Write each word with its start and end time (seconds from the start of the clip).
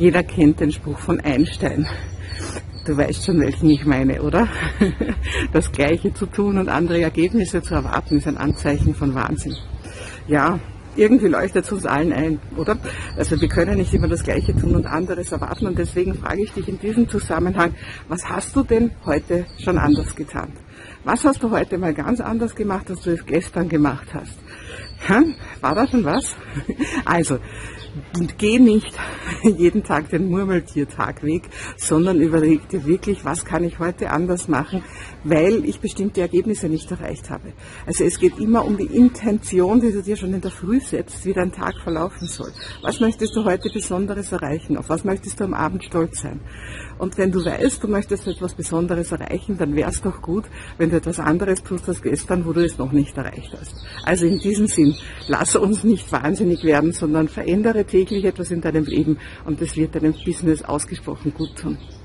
Jeder 0.00 0.22
kennt 0.22 0.60
den 0.60 0.72
Spruch 0.72 0.98
von 0.98 1.20
Einstein. 1.20 1.86
Du 2.86 2.96
weißt 2.96 3.22
schon, 3.22 3.38
welchen 3.38 3.68
ich 3.68 3.84
meine, 3.84 4.22
oder? 4.22 4.48
Das 5.52 5.70
Gleiche 5.72 6.14
zu 6.14 6.24
tun 6.24 6.56
und 6.56 6.70
andere 6.70 7.02
Ergebnisse 7.02 7.60
zu 7.60 7.74
erwarten, 7.74 8.16
ist 8.16 8.26
ein 8.26 8.38
Anzeichen 8.38 8.94
von 8.94 9.14
Wahnsinn. 9.14 9.54
Ja, 10.26 10.58
irgendwie 10.96 11.26
leuchtet 11.26 11.66
es 11.66 11.72
uns 11.72 11.84
allen 11.84 12.14
ein, 12.14 12.40
oder? 12.56 12.78
Also 13.18 13.38
wir 13.38 13.48
können 13.48 13.76
nicht 13.76 13.92
immer 13.92 14.08
das 14.08 14.24
Gleiche 14.24 14.56
tun 14.56 14.74
und 14.74 14.86
anderes 14.86 15.32
erwarten 15.32 15.66
und 15.66 15.78
deswegen 15.78 16.14
frage 16.14 16.44
ich 16.44 16.52
dich 16.54 16.66
in 16.66 16.80
diesem 16.80 17.06
Zusammenhang, 17.06 17.74
was 18.08 18.26
hast 18.26 18.56
du 18.56 18.62
denn 18.62 18.92
heute 19.04 19.44
schon 19.62 19.76
anders 19.76 20.16
getan? 20.16 20.50
Was 21.04 21.24
hast 21.24 21.42
du 21.42 21.50
heute 21.50 21.76
mal 21.76 21.92
ganz 21.92 22.20
anders 22.20 22.54
gemacht, 22.54 22.88
als 22.88 23.02
du 23.02 23.10
es 23.10 23.26
gestern 23.26 23.68
gemacht 23.68 24.08
hast? 24.14 24.38
Ja, 25.08 25.22
war 25.60 25.74
da 25.74 25.86
schon 25.86 26.04
was? 26.04 26.36
Also, 27.04 27.38
geh 28.38 28.58
nicht 28.58 28.92
jeden 29.42 29.82
Tag 29.82 30.10
den 30.10 30.28
Murmeltiertagweg, 30.28 31.42
sondern 31.76 32.20
überleg 32.20 32.68
dir 32.68 32.84
wirklich, 32.84 33.24
was 33.24 33.44
kann 33.44 33.64
ich 33.64 33.78
heute 33.78 34.10
anders 34.10 34.48
machen, 34.48 34.82
weil 35.24 35.64
ich 35.64 35.80
bestimmte 35.80 36.20
Ergebnisse 36.20 36.68
nicht 36.68 36.90
erreicht 36.90 37.30
habe. 37.30 37.52
Also 37.86 38.04
es 38.04 38.18
geht 38.18 38.38
immer 38.38 38.64
um 38.64 38.76
die 38.76 38.84
Intention, 38.84 39.80
die 39.80 39.92
du 39.92 40.02
dir 40.02 40.16
schon 40.16 40.34
in 40.34 40.40
der 40.40 40.50
Früh 40.50 40.80
setzt, 40.80 41.24
wie 41.24 41.32
dein 41.32 41.52
Tag 41.52 41.74
verlaufen 41.82 42.26
soll. 42.26 42.52
Was 42.82 43.00
möchtest 43.00 43.34
du 43.36 43.44
heute 43.44 43.70
Besonderes 43.72 44.32
erreichen? 44.32 44.76
Auf 44.76 44.88
was 44.88 45.04
möchtest 45.04 45.40
du 45.40 45.44
am 45.44 45.54
Abend 45.54 45.84
stolz 45.84 46.20
sein? 46.20 46.40
Und 46.98 47.18
wenn 47.18 47.32
du 47.32 47.44
weißt, 47.44 47.82
du 47.82 47.88
möchtest 47.88 48.26
etwas 48.26 48.54
Besonderes 48.54 49.12
erreichen, 49.12 49.56
dann 49.58 49.74
wäre 49.74 49.90
es 49.90 50.02
doch 50.02 50.20
gut, 50.20 50.44
wenn 50.78 50.90
du 50.90 50.96
etwas 50.96 51.18
anderes 51.18 51.62
tust 51.62 51.88
als 51.88 52.02
gestern, 52.02 52.44
wo 52.44 52.52
du 52.52 52.64
es 52.64 52.78
noch 52.78 52.92
nicht 52.92 53.16
erreicht 53.16 53.56
hast. 53.58 53.74
Also 54.04 54.26
in 54.26 54.38
diesem 54.38 54.68
Sinn, 54.90 55.00
lass 55.28 55.56
uns 55.56 55.84
nicht 55.84 56.10
wahnsinnig 56.12 56.64
werden, 56.64 56.92
sondern 56.92 57.28
verändere 57.28 57.84
täglich 57.84 58.24
etwas 58.24 58.50
in 58.50 58.60
deinem 58.60 58.84
Leben 58.84 59.18
und 59.44 59.60
das 59.60 59.76
wird 59.76 59.94
deinem 59.94 60.14
Business 60.24 60.62
ausgesprochen 60.62 61.32
gut 61.34 61.56
tun. 61.56 61.78